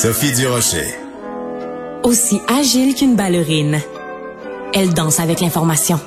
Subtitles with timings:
[0.00, 0.94] Sophie Durocher.
[2.04, 3.80] Aussi agile qu'une ballerine,
[4.72, 5.98] elle danse avec l'information.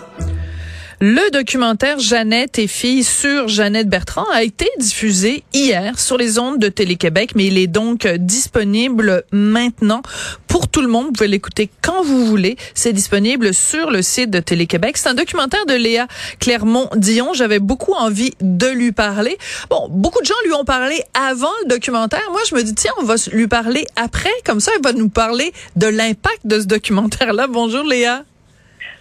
[1.04, 6.60] Le documentaire Jeannette et fille sur Jeannette Bertrand a été diffusé hier sur les ondes
[6.60, 10.04] de Télé-Québec, mais il est donc disponible maintenant
[10.46, 11.08] pour tout le monde.
[11.08, 12.56] Vous pouvez l'écouter quand vous voulez.
[12.76, 14.96] C'est disponible sur le site de Télé-Québec.
[14.96, 16.06] C'est un documentaire de Léa
[16.40, 17.34] Clermont-Dion.
[17.34, 19.40] J'avais beaucoup envie de lui parler.
[19.72, 22.30] Bon, beaucoup de gens lui ont parlé avant le documentaire.
[22.30, 24.30] Moi, je me dis, tiens, on va lui parler après.
[24.46, 27.48] Comme ça, elle va nous parler de l'impact de ce documentaire-là.
[27.48, 28.24] Bonjour Léa.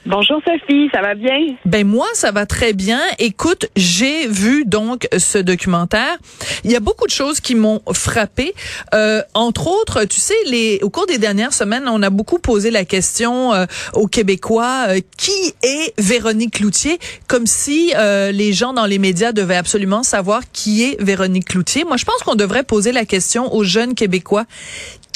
[0.06, 1.56] Bonjour Sophie, ça va bien?
[1.66, 3.00] Ben moi, ça va très bien.
[3.18, 6.16] Écoute, j'ai vu donc ce documentaire.
[6.64, 8.54] Il y a beaucoup de choses qui m'ont frappé.
[8.94, 12.70] Euh, entre autres, tu sais, les, au cours des dernières semaines, on a beaucoup posé
[12.70, 18.72] la question euh, aux Québécois euh, qui est Véronique Cloutier, comme si euh, les gens
[18.72, 21.84] dans les médias devaient absolument savoir qui est Véronique Cloutier.
[21.84, 24.46] Moi, je pense qu'on devrait poser la question aux jeunes Québécois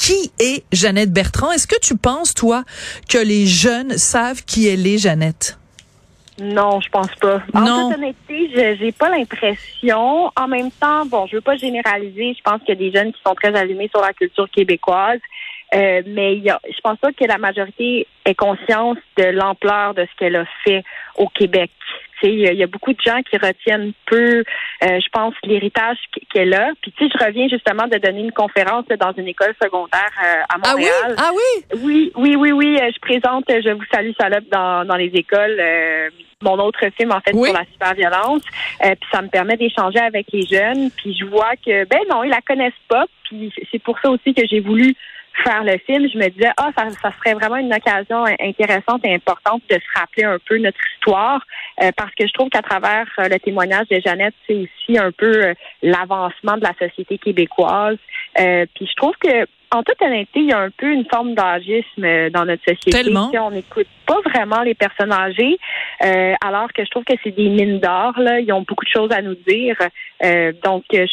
[0.05, 1.51] qui est Jeannette Bertrand?
[1.53, 2.65] Est-ce que tu penses, toi,
[3.09, 5.59] que les jeunes savent qui elle est, Jeannette?
[6.39, 7.41] Non, je pense pas.
[7.55, 7.89] En Non?
[7.91, 10.31] toute honnêteté, je- j'ai pas l'impression.
[10.37, 12.35] En même temps, bon, je veux pas généraliser.
[12.37, 15.21] Je pense qu'il y a des jeunes qui sont très allumés sur la culture québécoise.
[15.75, 20.03] Euh, mais y a, je pense pas que la majorité ait conscience de l'ampleur de
[20.05, 20.85] ce qu'elle a fait
[21.17, 21.71] au Québec.
[22.29, 24.43] Il y, a- beaucoup de gens qui retiennent peu, euh,
[24.83, 26.71] je pense, l'héritage qu- qu'elle a.
[26.83, 30.11] Puis tu sais, je reviens justement de donner une conférence là, dans une école secondaire
[30.23, 30.83] euh, à Ah oui?
[30.85, 31.15] Montréal.
[31.19, 31.65] Ah oui?
[31.83, 32.79] Oui, oui, oui, oui.
[32.81, 35.57] euh, Je présente Je vous salue salope dans, dans les écoles.
[35.61, 36.09] euh,
[36.43, 37.49] mon autre film, en fait, Oui.
[37.49, 38.43] sur la cyberviolence.
[38.85, 40.91] Euh, puis ça me permet d'échanger avec les jeunes.
[40.91, 43.07] Puis je vois que, ben non, ils la connaissent pas.
[43.25, 44.95] Puis c'est pour ça aussi que j'ai voulu
[45.43, 46.09] faire le film.
[46.13, 49.75] Je me disais, ah, ça, ça serait vraiment une occasion in- intéressante et importante de
[49.75, 51.41] se rappeler un peu notre histoire.
[51.83, 55.11] euh, parce que je trouve qu'à travers euh, le témoignage de Jeannette, c'est aussi un
[55.11, 57.99] peu euh, l'avancement de la société québécoise.
[58.39, 61.35] Euh, puis je trouve que en toute honnêteté, il y a un peu une forme
[61.35, 62.93] d'agisme euh, dans notre société.
[62.93, 63.33] Tellement.
[63.33, 65.59] Sais, On n'écoute pas vraiment les personnes âgées,
[66.05, 68.13] euh, alors que je trouve que c'est des mines d'or.
[68.19, 68.39] Là.
[68.39, 69.77] Ils ont beaucoup de choses à nous dire.
[70.23, 71.07] Euh, donc, je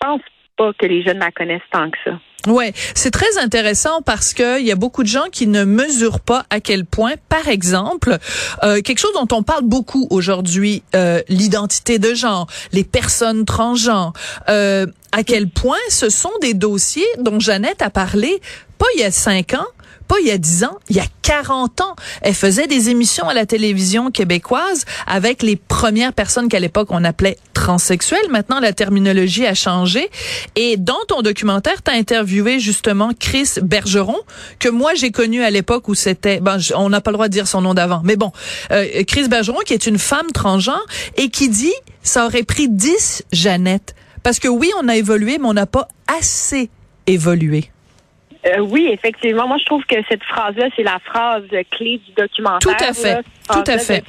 [0.00, 0.22] pense
[0.56, 2.18] pas que les jeunes la connaissent tant que ça.
[2.46, 6.20] Ouais, c'est très intéressant parce que il y a beaucoup de gens qui ne mesurent
[6.20, 8.16] pas à quel point, par exemple,
[8.62, 14.14] euh, quelque chose dont on parle beaucoup aujourd'hui, euh, l'identité de genre, les personnes transgenres,
[14.48, 18.40] euh, à quel point ce sont des dossiers dont Jeannette a parlé
[18.78, 19.66] pas il y a cinq ans,
[20.10, 21.94] pas il y a 10 ans, il y a 40 ans.
[22.22, 27.04] Elle faisait des émissions à la télévision québécoise avec les premières personnes qu'à l'époque on
[27.04, 28.28] appelait transsexuelles.
[28.28, 30.10] Maintenant, la terminologie a changé.
[30.56, 34.18] Et dans ton documentaire, tu as interviewé justement Chris Bergeron,
[34.58, 37.32] que moi j'ai connu à l'époque où c'était, ben, on n'a pas le droit de
[37.32, 38.32] dire son nom d'avant, mais bon,
[38.72, 40.84] euh, Chris Bergeron qui est une femme transgenre
[41.16, 43.94] et qui dit, ça aurait pris 10 Jeannette.
[44.24, 46.68] Parce que oui, on a évolué, mais on n'a pas assez
[47.06, 47.70] évolué.
[48.46, 49.46] Euh, oui, effectivement.
[49.46, 52.76] Moi, je trouve que cette phrase-là, c'est la phrase clé du documentaire.
[52.76, 53.14] Tout à fait.
[53.14, 53.22] là.
[53.52, 54.04] Tout à fait,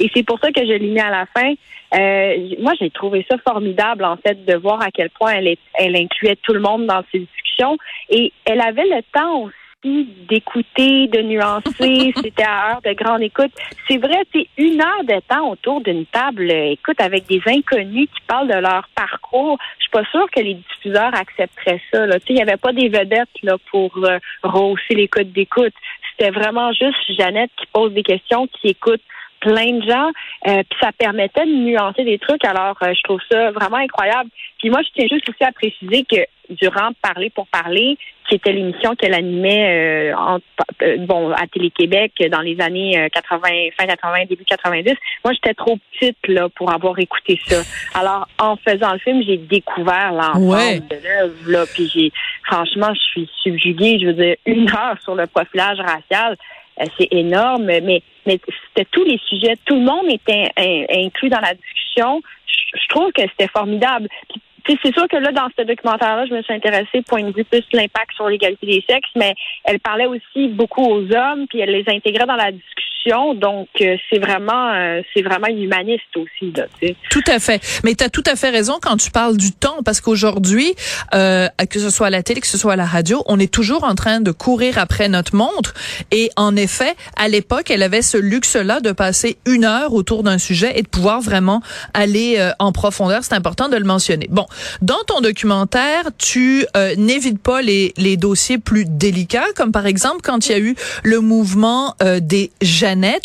[0.00, 1.52] Et c'est pour ça que je l'ai mis à la fin.
[1.94, 5.58] Euh, moi, j'ai trouvé ça formidable, en fait, de voir à quel point elle, est,
[5.74, 7.78] elle incluait tout le monde dans ses discussions.
[8.10, 12.12] Et elle avait le temps aussi d'écouter, de nuancer.
[12.22, 13.52] C'était à heure de grande écoute.
[13.88, 18.20] C'est vrai, c'est une heure de temps autour d'une table, écoute, avec des inconnus qui
[18.26, 19.58] parlent de leur parcours.
[19.78, 22.06] Je suis pas sûre que les diffuseurs accepteraient ça.
[22.06, 22.18] Là.
[22.20, 25.74] Tu sais, Il n'y avait pas des vedettes là, pour euh, rehausser les codes d'écoute.
[26.10, 29.02] C'était vraiment juste Jeannette qui pose des questions, qui écoute
[29.44, 30.10] plein de gens,
[30.48, 32.44] euh, puis ça permettait de nuancer des trucs.
[32.44, 34.30] Alors, euh, je trouve ça vraiment incroyable.
[34.58, 36.16] Puis moi, je tiens juste aussi à préciser que
[36.50, 37.96] durant Parler pour parler,
[38.28, 40.38] qui était l'émission qu'elle animait euh, en-
[40.82, 44.94] euh, bon à Télé-Québec dans les années euh, 80, fin 80, début 90,
[45.24, 47.62] moi j'étais trop petite là pour avoir écouté ça.
[47.98, 50.80] Alors en faisant le film, j'ai découvert l'ensemble Ouais.
[50.80, 52.12] de l'œuvre là, puis j'ai
[52.46, 53.98] franchement je suis subjuguée.
[54.00, 56.36] Je veux dire une heure sur le profilage racial,
[56.80, 58.40] euh, c'est énorme, mais mais
[58.74, 62.22] c'était tous les sujets, tout le monde était in- inclus dans la discussion.
[62.46, 64.08] Je, je trouve que c'était formidable.
[64.30, 67.44] Puis, c'est sûr que là, dans ce documentaire-là, je me suis intéressée point de vue
[67.44, 69.34] plus l'impact sur l'égalité des sexes, mais
[69.64, 72.93] elle parlait aussi beaucoup aux hommes, puis elle les intégrait dans la discussion.
[73.06, 76.64] Donc, euh, c'est vraiment, euh, c'est vraiment humaniste aussi, là.
[77.10, 77.60] Tout à fait.
[77.84, 80.74] Mais tu as tout à fait raison quand tu parles du temps, parce qu'aujourd'hui,
[81.14, 83.52] euh, que ce soit à la télé, que ce soit à la radio, on est
[83.52, 85.74] toujours en train de courir après notre montre.
[86.12, 90.38] Et en effet, à l'époque, elle avait ce luxe-là de passer une heure autour d'un
[90.38, 91.60] sujet et de pouvoir vraiment
[91.92, 93.22] aller euh, en profondeur.
[93.22, 94.28] C'est important de le mentionner.
[94.30, 94.46] Bon,
[94.80, 100.20] dans ton documentaire, tu euh, n'évites pas les, les dossiers plus délicats, comme par exemple
[100.22, 102.50] quand il y a eu le mouvement euh, des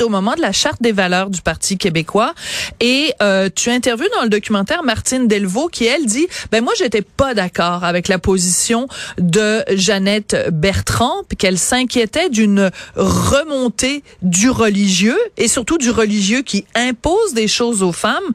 [0.02, 2.34] Au moment de la charte des valeurs du Parti québécois.
[2.80, 7.04] Et euh, tu interviews dans le documentaire Martine Delvaux qui, elle, dit, ben moi, j'étais
[7.04, 8.88] pas d'accord avec la position
[9.20, 16.66] de Jeannette Bertrand, puis qu'elle s'inquiétait d'une remontée du religieux et surtout du religieux qui
[16.74, 18.34] impose des choses aux femmes.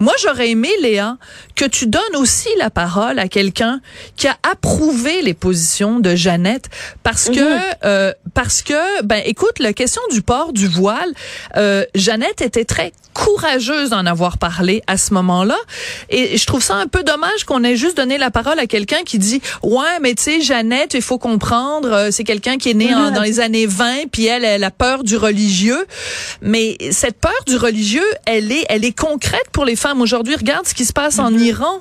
[0.00, 1.16] Moi, j'aurais aimé, Léa,
[1.54, 3.80] que tu donnes aussi la parole à quelqu'un
[4.16, 6.68] qui a approuvé les positions de Jeannette
[7.02, 7.62] parce que mhm.
[7.84, 11.12] euh, parce que ben écoute la question du port du voile
[11.56, 15.56] euh, Jeannette était très courageuse d'en avoir parlé à ce moment-là
[16.08, 19.02] et je trouve ça un peu dommage qu'on ait juste donné la parole à quelqu'un
[19.04, 22.74] qui dit ouais mais tu sais Jeannette il faut comprendre euh, c'est quelqu'un qui est
[22.74, 25.86] né dans les années 20 puis elle elle a peur du religieux
[26.40, 30.66] mais cette peur du religieux elle est elle est concrète pour les femmes aujourd'hui regarde
[30.66, 31.40] ce qui se passe en mhm.
[31.40, 31.80] Iran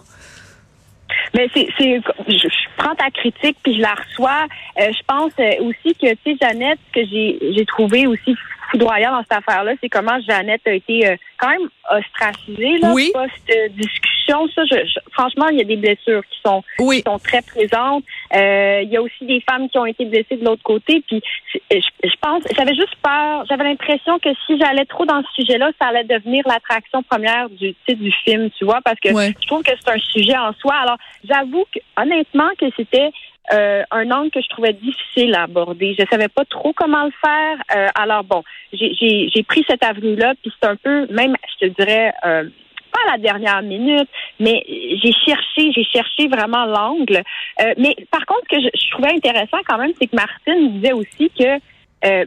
[1.33, 2.47] mais c'est, c'est, je,
[2.77, 4.47] prends ta critique puis je la reçois.
[4.79, 8.35] Euh, je pense euh, aussi que, tu sais, Jeannette, ce que j'ai, j'ai trouvé aussi
[8.71, 13.11] foudroyant dans cette affaire-là, c'est comment Jeannette a été euh, quand même ostracisée là, oui.
[13.13, 14.47] post-discussion.
[14.55, 18.03] Ça, je, franchement, il y a des blessures qui sont, qui sont très présentes.
[18.33, 21.03] Euh, il y a aussi des femmes qui ont été blessées de l'autre côté.
[21.05, 21.21] Puis,
[21.53, 23.45] je, je pense, j'avais juste peur.
[23.49, 27.75] J'avais l'impression que si j'allais trop dans ce sujet-là, ça allait devenir l'attraction première du
[27.85, 30.75] titre du film, tu vois, parce que je trouve que c'est un sujet en soi.
[30.75, 30.97] Alors,
[31.27, 33.11] j'avoue que honnêtement que c'était
[33.53, 35.95] euh, un angle que je trouvais difficile à aborder.
[35.97, 37.57] Je savais pas trop comment le faire.
[37.75, 42.13] Euh, alors bon, j'ai pris cette avenue-là, puis c'est un peu, même, je te dirais,
[42.25, 42.43] euh,
[42.91, 44.07] pas à la dernière minute,
[44.39, 47.23] mais j'ai cherché, j'ai cherché vraiment l'angle.
[47.77, 50.93] mais par contre, ce que je, je trouvais intéressant quand même, c'est que Martine disait
[50.93, 51.59] aussi que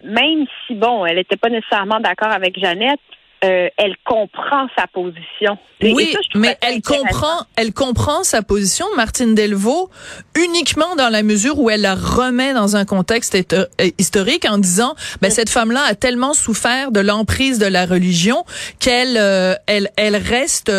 [0.05, 3.01] même si bon, elle n'était pas nécessairement d'accord avec Jeannette,
[3.45, 5.59] euh, elle comprend sa position.
[5.83, 9.91] oui, mais elle comprend, elle comprend sa position, Martine Delvaux,
[10.35, 13.67] uniquement dans la mesure où elle la remet dans un contexte euh,
[13.99, 18.45] historique en disant, ben cette femme-là a tellement souffert de l'emprise de la religion
[18.79, 20.73] qu'elle, euh, elle, elle reste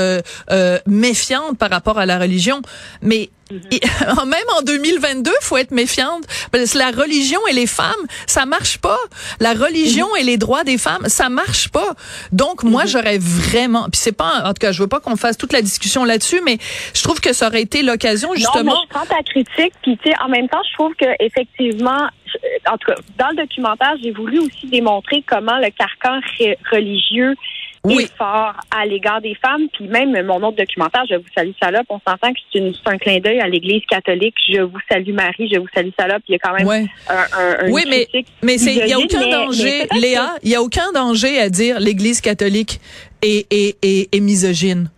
[0.88, 2.62] méfiante par rapport à la religion.
[3.02, 4.26] Mais Mm-hmm.
[4.26, 7.94] même en 2022, faut être méfiante parce que la religion et les femmes,
[8.26, 8.98] ça marche pas.
[9.40, 10.22] La religion mm-hmm.
[10.22, 11.94] et les droits des femmes, ça marche pas.
[12.32, 12.88] Donc moi, mm-hmm.
[12.88, 15.62] j'aurais vraiment, puis c'est pas, en tout cas, je veux pas qu'on fasse toute la
[15.62, 16.58] discussion là-dessus, mais
[16.94, 18.64] je trouve que ça aurait été l'occasion justement.
[18.64, 21.06] Non, mais je prends ta critique, puis tu sais, en même temps, je trouve que
[21.20, 22.10] effectivement,
[22.68, 26.20] en tout cas, dans le documentaire, j'ai voulu aussi démontrer comment le carcan
[26.72, 27.36] religieux
[27.94, 28.08] oui.
[28.18, 29.68] fort à l'égard des femmes.
[29.74, 33.20] Puis même mon autre documentaire, Je vous salue salope, on s'entend que c'est, un clin
[33.20, 34.36] d'œil à l'Église catholique.
[34.48, 36.24] Je vous salue Marie, je vous salue salope.
[36.28, 38.08] Il y a quand même un, un, Oui, mais
[38.42, 42.22] mais il y a aucun danger, Léa, il y a aucun danger à dire l'Église
[42.22, 42.80] catholique
[43.22, 44.90] est, est, est, est misogyne.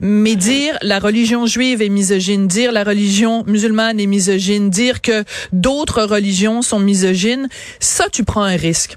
[0.00, 5.24] Mais dire la religion juive est misogyne, dire la religion musulmane est misogyne, dire que
[5.52, 7.48] d'autres religions sont misogynes,
[7.80, 8.96] ça, tu prends un risque.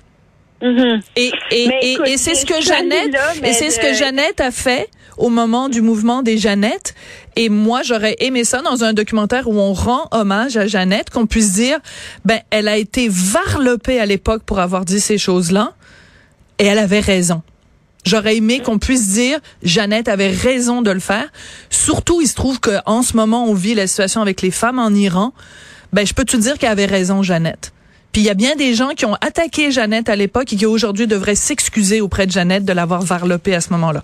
[0.62, 1.02] Mm-hmm.
[1.16, 4.90] Et, et, et, et c'est ce que Jeannette, et c'est ce que Jeannette a fait
[5.18, 6.96] au moment du mouvement des Jeannettes.
[7.36, 11.28] Et moi, j'aurais aimé ça dans un documentaire où on rend hommage à Jeannette, qu'on
[11.28, 11.80] puisse dire,
[12.26, 15.74] ben, elle a été varlopée à l'époque pour avoir dit ces choses-là,
[16.60, 17.42] et elle avait raison.
[18.04, 21.28] J'aurais aimé qu'on puisse dire Jeannette avait raison de le faire.
[21.70, 24.90] Surtout, il se trouve qu'en ce moment, on vit la situation avec les femmes en
[24.90, 25.34] Iran.
[25.94, 27.74] Ben, je peux te dire qu'elle avait raison, Jeannette.
[28.12, 30.66] Puis il y a bien des gens qui ont attaqué Jeannette à l'époque et qui
[30.66, 34.02] aujourd'hui devraient s'excuser auprès de Jeannette de l'avoir varlopée à ce moment-là.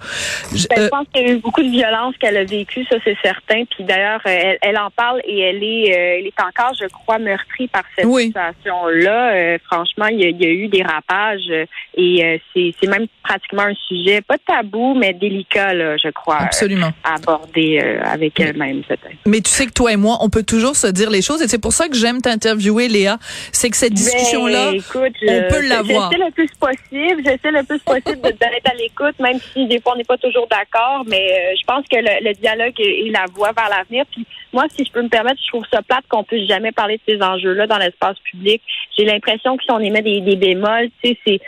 [0.53, 2.97] Je, ben, euh, pense qu'il y a eu beaucoup de violence qu'elle a vécue, ça
[3.03, 3.63] c'est certain.
[3.69, 7.19] Puis d'ailleurs, elle, elle, en parle et elle est, euh, elle est encore, je crois,
[7.19, 9.33] meurtrie par cette situation-là.
[9.33, 11.51] Euh, franchement, il y, a, il y, a, eu des rapages
[11.95, 16.91] et c'est même pratiquement un sujet pas tabou, mais délicat, là, je crois, Absolument.
[17.03, 19.17] à aborder avec elle-même peut-être.
[19.25, 21.47] Mais tu sais que toi et moi, on peut toujours se dire les choses et
[21.47, 23.17] c'est pour ça que j'aime t'interviewer, Léa.
[23.51, 26.11] C'est que cette discussion-là, ben, on peut l'avoir.
[26.11, 29.93] J'essaie le plus possible, j'essaie le plus possible d'être à l'écoute, même si des fois
[29.93, 33.51] on n'est pas toujours d'accord, mais euh, je pense que le, dialogue est, la voie
[33.51, 34.05] vers l'avenir.
[34.11, 36.99] Puis moi, si je peux me permettre, je trouve ça plate qu'on puisse jamais parler
[37.05, 38.61] de ces enjeux-là dans l'espace public.
[38.97, 41.39] J'ai l'impression que si on émet des, des bémols, tu sais, c'est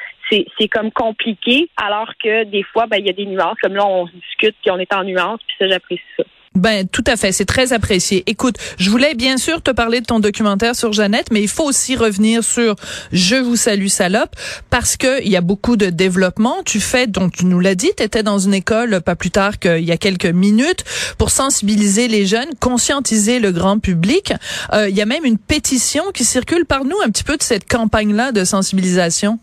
[0.60, 3.58] c'est comme compliqué, alors que des fois, ben il y a des nuances.
[3.62, 6.24] Comme là, on discute puis on est en nuances, puis ça, j'apprécie ça.
[6.60, 8.24] Ben tout à fait, c'est très apprécié.
[8.28, 11.64] Écoute, je voulais bien sûr te parler de ton documentaire sur Jeannette, mais il faut
[11.64, 12.76] aussi revenir sur
[13.12, 14.36] Je vous salue salope
[14.70, 16.58] parce que il y a beaucoup de développement.
[16.66, 19.58] Tu fais, donc tu nous l'as dit, tu étais dans une école pas plus tard
[19.58, 20.84] qu'il y a quelques minutes
[21.18, 24.34] pour sensibiliser les jeunes, conscientiser le grand public.
[24.74, 27.44] Euh, il y a même une pétition qui circule par nous un petit peu de
[27.44, 29.40] cette campagne-là de sensibilisation.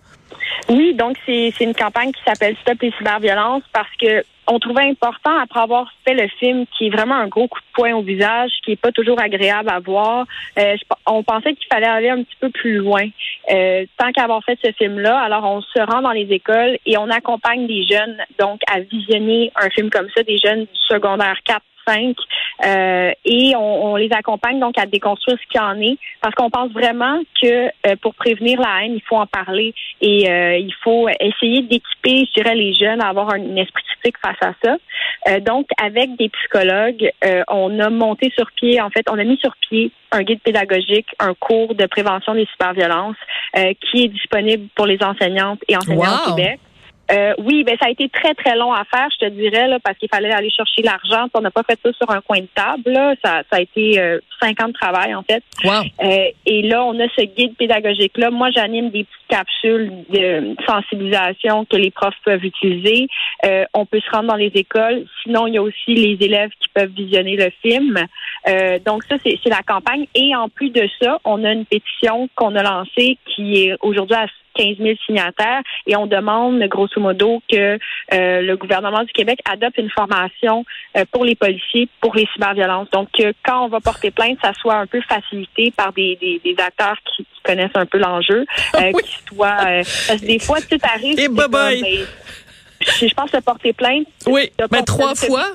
[0.68, 5.36] Oui, donc c'est une campagne qui s'appelle Stop les cyberviolences parce que on trouvait important,
[5.40, 8.52] après avoir fait le film, qui est vraiment un gros coup de poing au visage,
[8.64, 10.24] qui est pas toujours agréable à voir,
[10.58, 10.76] euh,
[11.06, 13.06] on pensait qu'il fallait aller un petit peu plus loin.
[13.50, 17.10] Euh, tant qu'avoir fait ce film-là, alors on se rend dans les écoles et on
[17.10, 21.60] accompagne des jeunes donc à visionner un film comme ça, des jeunes du secondaire 4
[21.88, 26.50] euh, et on, on, les accompagne donc à déconstruire ce qu'il en est parce qu'on
[26.50, 30.72] pense vraiment que euh, pour prévenir la haine, il faut en parler et euh, il
[30.82, 35.40] faut essayer d'équiper, je dirais, les jeunes à avoir un, esprit critique face à ça.
[35.40, 37.10] donc, avec des psychologues,
[37.48, 41.06] on a monté sur pied, en fait, on a mis sur pied un guide pédagogique,
[41.18, 43.16] un cours de prévention des cyberviolences
[43.54, 46.60] qui est disponible pour les enseignantes et enseignants au Québec.
[47.10, 49.78] Euh, oui, ben ça a été très très long à faire, je te dirais, là,
[49.82, 51.28] parce qu'il fallait aller chercher l'argent.
[51.34, 52.90] On n'a pas fait ça sur un coin de table.
[52.90, 53.14] Là.
[53.24, 55.42] Ça, ça a été euh, cinq ans de travail en fait.
[55.64, 55.82] Wow.
[56.02, 58.30] Euh, et là, on a ce guide pédagogique là.
[58.30, 63.08] Moi, j'anime des petites capsules de sensibilisation que les profs peuvent utiliser.
[63.44, 65.04] Euh, on peut se rendre dans les écoles.
[65.22, 67.98] Sinon, il y a aussi les élèves qui peuvent visionner le film.
[68.48, 70.06] Euh, donc ça, c'est la campagne.
[70.14, 74.16] Et en plus de ça, on a une pétition qu'on a lancée qui est aujourd'hui
[74.16, 74.26] à
[74.56, 77.78] 15 000 signataires et on demande grosso modo que
[78.14, 80.64] euh, le gouvernement du Québec adopte une formation
[80.96, 82.88] euh, pour les policiers pour les cyberviolences.
[82.90, 83.08] Donc
[83.44, 86.96] quand on va porter plainte, ça soit un peu facilité par des, des, des acteurs
[87.04, 89.56] qui, connaissent un peu l'enjeu, euh, qui soit
[90.08, 91.16] parce que des fois tout arrive.
[91.16, 91.80] Et bye bye.
[91.80, 92.06] Ben,
[93.00, 94.06] je pense à porter plainte.
[94.26, 95.46] Oui, mais ben, trois fois.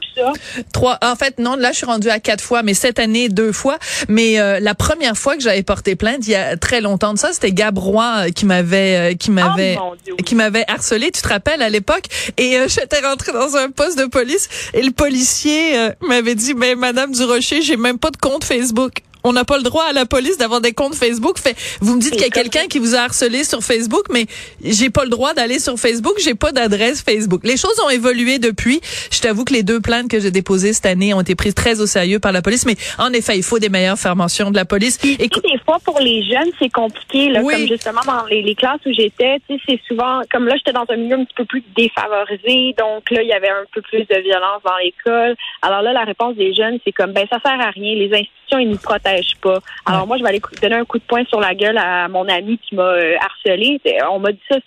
[0.73, 0.97] Trois.
[1.01, 3.77] En fait, non, là, je suis rendue à quatre fois, mais cette année, deux fois.
[4.07, 7.19] Mais euh, la première fois que j'avais porté plainte, il y a très longtemps de
[7.19, 11.11] ça, c'était Gabrois euh, qui m'avait, euh, qui m'avait, oh, qui m'avait harcelé.
[11.11, 12.05] Tu te rappelles à l'époque
[12.37, 17.11] Et j'étais rentrée dans un poste de police et le policier m'avait dit, mais Madame
[17.11, 20.37] Durocher, j'ai même pas de compte Facebook on n'a pas le droit à la police
[20.37, 21.37] d'avoir des comptes Facebook.
[21.37, 24.25] Fait, vous me dites qu'il y a quelqu'un qui vous a harcelé sur Facebook, mais
[24.63, 26.15] j'ai pas le droit d'aller sur Facebook.
[26.19, 27.41] J'ai pas d'adresse Facebook.
[27.43, 28.81] Les choses ont évolué depuis.
[29.11, 31.81] Je t'avoue que les deux plaintes que j'ai déposées cette année ont été prises très
[31.81, 32.65] au sérieux par la police.
[32.65, 34.99] Mais en effet, il faut des meilleures formations de la police.
[35.03, 37.29] Et des fois, pour les jeunes, c'est compliqué.
[37.29, 40.85] Là, Comme justement dans les, les classes où j'étais, c'est souvent comme là, j'étais dans
[40.89, 42.75] un milieu un petit peu plus défavorisé.
[42.77, 45.35] Donc là, il y avait un peu plus de violence dans l'école.
[45.61, 47.95] Alors là, la réponse des jeunes, c'est comme ben ça sert à rien.
[47.95, 49.10] Les institutions, ils nous protègent
[49.41, 49.59] pas.
[49.85, 52.27] Alors moi, je vais aller donner un coup de poing sur la gueule à mon
[52.27, 53.79] ami qui m'a euh, harcelé.
[54.11, 54.57] On m'a dit ça,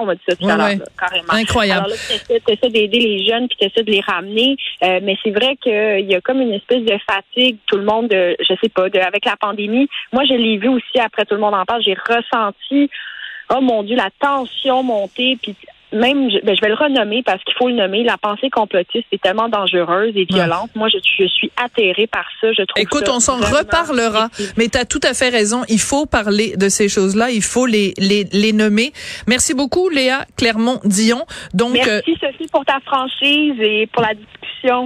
[0.00, 1.32] on m'a dit ça tout à l'heure, carrément.
[1.32, 1.86] Incroyable.
[1.86, 4.56] Alors là, tu essaies d'aider les jeunes, puis tu essaies de les ramener.
[4.82, 8.08] Euh, mais c'est vrai qu'il y a comme une espèce de fatigue, tout le monde,
[8.08, 9.88] de, je sais pas, de, avec la pandémie.
[10.12, 11.82] Moi, je l'ai vu aussi après tout le monde en parle.
[11.82, 12.90] J'ai ressenti
[13.50, 15.54] oh mon Dieu, la tension monter, puis
[15.92, 19.22] même, ben, je vais le renommer parce qu'il faut le nommer, la pensée complotiste est
[19.22, 20.70] tellement dangereuse et violente.
[20.74, 22.52] Moi, je, je, suis atterrée par ça.
[22.52, 25.62] Je trouve Écoute, on s'en reparlera, mais tu as tout à fait raison.
[25.68, 27.30] Il faut parler de ces choses-là.
[27.30, 28.92] Il faut les, les, les nommer.
[29.26, 31.24] Merci beaucoup, Léa Clermont-Dion.
[31.54, 34.37] Donc, Merci, euh, Sophie, pour ta franchise et pour la discussion.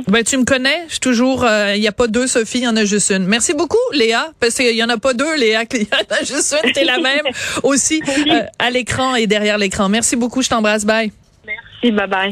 [0.09, 0.85] Ben, tu me connais.
[0.87, 3.11] Je suis toujours, euh, il n'y a pas deux Sophie, il y en a juste
[3.11, 3.27] une.
[3.27, 5.63] Merci beaucoup, Léa, parce qu'il y en a pas deux, Léa.
[5.73, 6.73] Il y en a juste une.
[6.73, 7.27] T'es la même
[7.63, 9.89] aussi euh, à l'écran et derrière l'écran.
[9.89, 10.43] Merci beaucoup.
[10.43, 10.85] Je t'embrasse.
[10.85, 11.13] Merci,
[11.91, 12.21] bye bye.